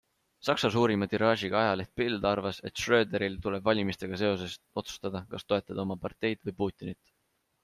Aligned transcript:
Saksa 0.47 0.69
suurima 0.75 1.07
tiraažiga 1.11 1.59
ajaleht 1.59 1.91
Bild 2.01 2.25
arvas, 2.29 2.61
et 2.69 2.81
Schröderil 2.85 3.37
tuleb 3.43 3.69
valimistega 3.69 4.19
seoses 4.23 4.57
otsustada, 4.83 5.23
kas 5.35 5.47
toetada 5.53 5.87
oma 5.89 5.99
parteid 6.09 6.45
või 6.51 6.59
Putinit. 6.65 7.17